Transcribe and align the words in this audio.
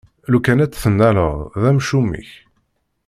Lukan 0.31 0.63
ad 0.63 0.71
tt-tennaleḍ, 0.71 1.37
d 1.61 1.63
amcum-ik! 1.69 2.31